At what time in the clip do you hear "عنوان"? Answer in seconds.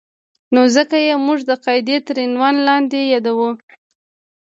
2.25-2.55